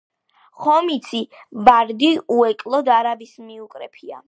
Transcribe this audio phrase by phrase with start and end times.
[0.61, 1.21] ხომ იცი
[1.69, 4.19] ვარდი უეკლოდ არავის მოუკრეფია